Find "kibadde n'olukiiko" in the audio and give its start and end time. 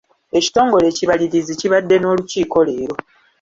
1.59-2.59